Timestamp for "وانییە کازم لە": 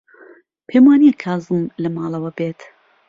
0.87-1.89